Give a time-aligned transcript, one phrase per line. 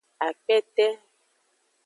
[0.27, 0.87] Akpete.